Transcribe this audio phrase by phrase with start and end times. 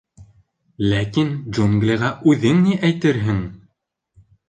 [0.93, 3.47] Ләкин джунглиға үҙең ни әйтерһең?